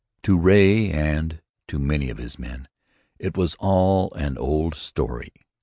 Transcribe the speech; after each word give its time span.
To 0.23 0.35
Ray 0.35 0.89
and 0.89 1.43
to 1.67 1.77
many 1.77 2.09
of 2.09 2.17
his 2.17 2.39
men 2.39 2.67
it 3.19 3.37
was 3.37 3.53
all 3.59 4.11
an 4.13 4.35
old 4.35 4.73
story. 4.73 5.31